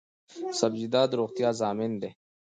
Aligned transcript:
سبزیجات 0.59 1.07
د 1.11 1.13
روغتیا 1.19 1.49
ضامن 1.61 1.91
دي 2.01 2.09